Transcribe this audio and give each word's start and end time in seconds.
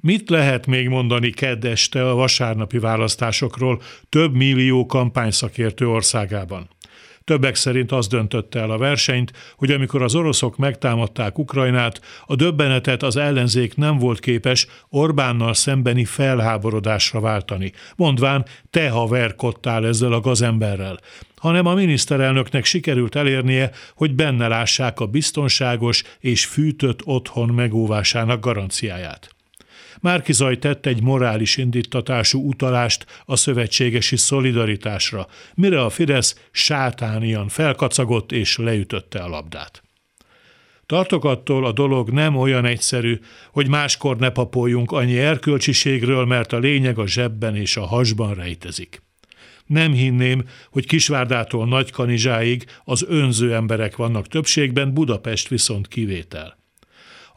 Mit 0.00 0.30
lehet 0.30 0.66
még 0.66 0.88
mondani 0.88 1.30
kedd 1.30 1.66
este 1.66 2.08
a 2.08 2.14
vasárnapi 2.14 2.78
választásokról 2.78 3.82
több 4.08 4.34
millió 4.34 4.86
kampányszakértő 4.86 5.88
országában? 5.88 6.68
Többek 7.24 7.54
szerint 7.54 7.92
az 7.92 8.06
döntötte 8.06 8.60
el 8.60 8.70
a 8.70 8.78
versenyt, 8.78 9.32
hogy 9.56 9.70
amikor 9.70 10.02
az 10.02 10.14
oroszok 10.14 10.56
megtámadták 10.56 11.38
Ukrajnát, 11.38 12.00
a 12.26 12.34
döbbenetet 12.34 13.02
az 13.02 13.16
ellenzék 13.16 13.76
nem 13.76 13.98
volt 13.98 14.20
képes 14.20 14.66
Orbánnal 14.88 15.54
szembeni 15.54 16.04
felháborodásra 16.04 17.20
váltani, 17.20 17.72
mondván 17.96 18.44
te 18.70 18.88
haverkodtál 18.88 19.86
ezzel 19.86 20.12
a 20.12 20.20
gazemberrel 20.20 20.98
hanem 21.40 21.66
a 21.66 21.74
miniszterelnöknek 21.74 22.64
sikerült 22.64 23.14
elérnie, 23.14 23.70
hogy 23.94 24.14
benne 24.14 24.48
lássák 24.48 25.00
a 25.00 25.06
biztonságos 25.06 26.02
és 26.18 26.44
fűtött 26.44 27.00
otthon 27.04 27.48
megóvásának 27.48 28.40
garanciáját. 28.40 29.34
Márkizaj 30.00 30.58
tett 30.58 30.86
egy 30.86 31.02
morális 31.02 31.56
indítatású 31.56 32.48
utalást 32.48 33.06
a 33.24 33.36
szövetségesi 33.36 34.16
szolidaritásra, 34.16 35.26
mire 35.54 35.82
a 35.82 35.90
Fidesz 35.90 36.46
sátánian 36.50 37.48
felkacagott 37.48 38.32
és 38.32 38.56
leütötte 38.56 39.18
a 39.18 39.28
labdát. 39.28 39.82
Tartok 40.86 41.24
attól, 41.24 41.66
a 41.66 41.72
dolog 41.72 42.10
nem 42.10 42.36
olyan 42.36 42.64
egyszerű, 42.64 43.18
hogy 43.52 43.68
máskor 43.68 44.16
ne 44.16 44.30
papoljunk 44.30 44.92
annyi 44.92 45.18
erkölcsiségről, 45.18 46.24
mert 46.24 46.52
a 46.52 46.58
lényeg 46.58 46.98
a 46.98 47.06
zsebben 47.06 47.56
és 47.56 47.76
a 47.76 47.86
hasban 47.86 48.34
rejtezik. 48.34 49.02
Nem 49.66 49.92
hinném, 49.92 50.44
hogy 50.70 50.86
Kisvárdától 50.86 51.66
Nagykanizsáig 51.66 52.64
az 52.84 53.04
önző 53.08 53.54
emberek 53.54 53.96
vannak 53.96 54.28
többségben, 54.28 54.94
Budapest 54.94 55.48
viszont 55.48 55.88
kivétel. 55.88 56.59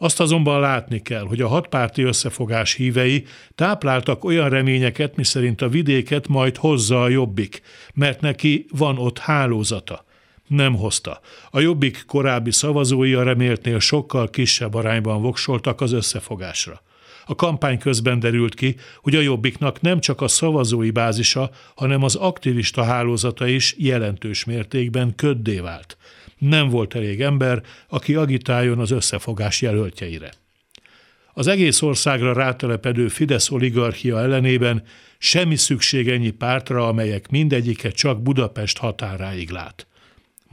Azt 0.03 0.19
azonban 0.19 0.59
látni 0.59 1.01
kell, 1.01 1.25
hogy 1.25 1.41
a 1.41 1.47
hatpárti 1.47 2.01
összefogás 2.01 2.73
hívei 2.73 3.25
tápláltak 3.55 4.23
olyan 4.23 4.49
reményeket, 4.49 5.15
miszerint 5.15 5.61
a 5.61 5.69
vidéket 5.69 6.27
majd 6.27 6.57
hozza 6.57 7.01
a 7.01 7.09
jobbik, 7.09 7.61
mert 7.93 8.21
neki 8.21 8.65
van 8.77 8.97
ott 8.97 9.19
hálózata. 9.19 10.05
Nem 10.47 10.75
hozta. 10.75 11.19
A 11.49 11.59
jobbik 11.59 12.03
korábbi 12.07 12.51
szavazói 12.51 13.13
a 13.13 13.23
reméltnél 13.23 13.79
sokkal 13.79 14.29
kisebb 14.29 14.73
arányban 14.73 15.21
voksoltak 15.21 15.81
az 15.81 15.91
összefogásra. 15.91 16.81
A 17.25 17.35
kampány 17.35 17.79
közben 17.79 18.19
derült 18.19 18.55
ki, 18.55 18.75
hogy 19.01 19.15
a 19.15 19.21
Jobbiknak 19.21 19.81
nem 19.81 19.99
csak 19.99 20.21
a 20.21 20.27
szavazói 20.27 20.91
bázisa, 20.91 21.49
hanem 21.75 22.03
az 22.03 22.15
aktivista 22.15 22.83
hálózata 22.83 23.47
is 23.47 23.75
jelentős 23.77 24.43
mértékben 24.43 25.15
köddé 25.15 25.59
vált 25.59 25.97
nem 26.49 26.69
volt 26.69 26.95
elég 26.95 27.21
ember, 27.21 27.61
aki 27.87 28.15
agitáljon 28.15 28.79
az 28.79 28.91
összefogás 28.91 29.61
jelöltjeire. 29.61 30.33
Az 31.33 31.47
egész 31.47 31.81
országra 31.81 32.33
rátelepedő 32.33 33.07
Fidesz 33.07 33.51
oligarchia 33.51 34.19
ellenében 34.19 34.83
semmi 35.17 35.55
szükség 35.55 36.09
ennyi 36.09 36.29
pártra, 36.29 36.87
amelyek 36.87 37.29
mindegyike 37.29 37.89
csak 37.89 38.21
Budapest 38.21 38.77
határáig 38.77 39.49
lát. 39.49 39.87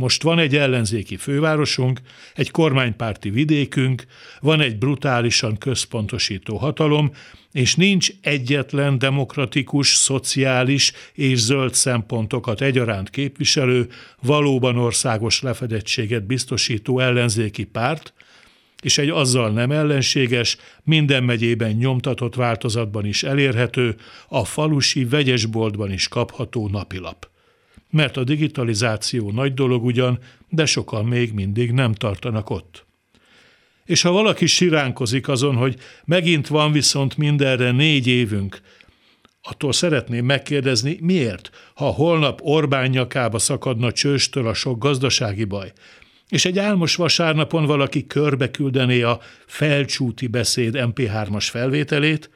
Most 0.00 0.22
van 0.22 0.38
egy 0.38 0.56
ellenzéki 0.56 1.16
fővárosunk, 1.16 2.00
egy 2.34 2.50
kormánypárti 2.50 3.30
vidékünk, 3.30 4.04
van 4.40 4.60
egy 4.60 4.78
brutálisan 4.78 5.58
központosító 5.58 6.56
hatalom, 6.56 7.10
és 7.52 7.74
nincs 7.74 8.10
egyetlen 8.20 8.98
demokratikus, 8.98 9.88
szociális 9.94 10.92
és 11.12 11.38
zöld 11.38 11.74
szempontokat 11.74 12.60
egyaránt 12.60 13.10
képviselő, 13.10 13.88
valóban 14.22 14.76
országos 14.76 15.42
lefedettséget 15.42 16.26
biztosító 16.26 16.98
ellenzéki 16.98 17.64
párt, 17.64 18.12
és 18.82 18.98
egy 18.98 19.08
azzal 19.08 19.50
nem 19.50 19.70
ellenséges, 19.70 20.56
minden 20.82 21.24
megyében 21.24 21.70
nyomtatott 21.70 22.34
változatban 22.34 23.06
is 23.06 23.22
elérhető, 23.22 23.96
a 24.28 24.44
falusi 24.44 25.04
vegyesboltban 25.04 25.92
is 25.92 26.08
kapható 26.08 26.68
napilap 26.68 27.29
mert 27.90 28.16
a 28.16 28.24
digitalizáció 28.24 29.30
nagy 29.30 29.54
dolog 29.54 29.84
ugyan, 29.84 30.18
de 30.48 30.66
sokan 30.66 31.04
még 31.04 31.32
mindig 31.32 31.72
nem 31.72 31.92
tartanak 31.92 32.50
ott. 32.50 32.86
És 33.84 34.02
ha 34.02 34.10
valaki 34.10 34.46
siránkozik 34.46 35.28
azon, 35.28 35.56
hogy 35.56 35.76
megint 36.04 36.46
van 36.46 36.72
viszont 36.72 37.16
mindenre 37.16 37.70
négy 37.70 38.06
évünk, 38.06 38.60
attól 39.42 39.72
szeretném 39.72 40.24
megkérdezni, 40.24 40.98
miért, 41.00 41.50
ha 41.74 41.84
holnap 41.84 42.40
Orbán 42.42 42.88
nyakába 42.88 43.38
szakadna 43.38 43.92
csőstől 43.92 44.46
a 44.46 44.54
sok 44.54 44.78
gazdasági 44.78 45.44
baj, 45.44 45.72
és 46.28 46.44
egy 46.44 46.58
álmos 46.58 46.94
vasárnapon 46.94 47.66
valaki 47.66 48.06
körbe 48.06 48.50
küldené 48.50 49.02
a 49.02 49.20
felcsúti 49.46 50.26
beszéd 50.26 50.74
MP3-as 50.76 51.46
felvételét, 51.50 52.30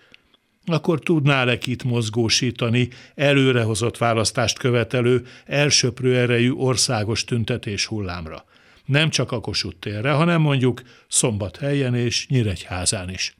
akkor 0.66 1.00
tudná 1.00 1.52
itt 1.52 1.84
mozgósítani 1.84 2.88
előrehozott 3.14 3.98
választást 3.98 4.58
követelő, 4.58 5.26
elsöprő 5.44 6.16
erejű 6.16 6.52
országos 6.52 7.25
tüntetés 7.25 7.86
hullámra. 7.86 8.44
Nem 8.84 9.10
csak 9.10 9.32
a 9.32 9.41
Kossuth 9.41 9.78
térre, 9.78 10.12
hanem 10.12 10.41
mondjuk 10.41 10.82
Szombathelyen 11.08 11.94
és 11.94 12.26
Nyíregyházán 12.28 13.10
is. 13.10 13.34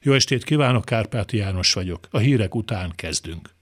Jó 0.00 0.12
estét 0.12 0.44
kívánok, 0.44 0.84
Kárpáti 0.84 1.36
János 1.36 1.72
vagyok. 1.72 2.08
A 2.10 2.18
hírek 2.18 2.54
után 2.54 2.92
kezdünk. 2.96 3.50